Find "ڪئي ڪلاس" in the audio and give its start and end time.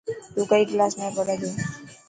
0.51-0.93